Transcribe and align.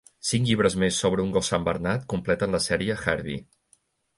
Cinc 0.27 0.45
llibres 0.51 0.75
més 0.83 1.01
sobre 1.03 1.25
un 1.25 1.29
gos 1.35 1.51
santbernat 1.53 2.09
completen 2.15 2.59
la 2.59 2.63
sèrie 2.69 2.99
"Harvey". 3.13 3.41